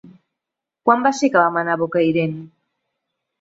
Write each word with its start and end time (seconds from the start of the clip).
Quan 0.87 1.03
va 1.07 1.11
ser 1.17 1.29
que 1.35 1.43
vam 1.43 1.59
anar 1.63 1.75
a 1.79 1.81
Bocairent? 1.83 2.35